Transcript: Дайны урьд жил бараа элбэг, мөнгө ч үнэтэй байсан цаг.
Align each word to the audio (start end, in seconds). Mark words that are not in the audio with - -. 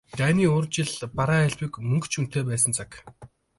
Дайны 0.19 0.45
урьд 0.55 0.71
жил 0.77 0.89
бараа 1.19 1.41
элбэг, 1.49 1.73
мөнгө 1.89 2.07
ч 2.11 2.13
үнэтэй 2.19 2.43
байсан 2.49 2.71
цаг. 2.77 2.89